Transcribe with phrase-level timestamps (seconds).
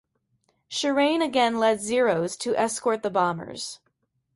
[0.67, 3.77] Shirane again led Zeros to escort the bombers.